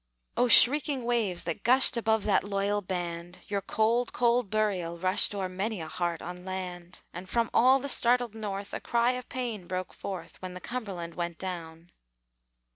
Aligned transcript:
O 0.35 0.47
shrieking 0.47 1.05
waves 1.05 1.43
that 1.43 1.61
gushed 1.61 1.95
Above 1.95 2.23
that 2.23 2.43
loyal 2.43 2.81
band, 2.81 3.37
Your 3.47 3.61
cold, 3.61 4.11
cold 4.13 4.49
burial 4.49 4.97
rushed 4.97 5.35
O'er 5.35 5.47
many 5.47 5.79
a 5.79 5.87
heart 5.87 6.23
on 6.23 6.43
land! 6.43 7.03
And 7.13 7.29
from 7.29 7.51
all 7.53 7.77
the 7.77 7.87
startled 7.87 8.33
North 8.33 8.73
A 8.73 8.79
cry 8.79 9.11
of 9.11 9.29
pain 9.29 9.67
broke 9.67 9.93
forth, 9.93 10.41
When 10.41 10.55
the 10.55 10.59
Cumberland 10.59 11.13
went 11.13 11.37
down. 11.37 11.91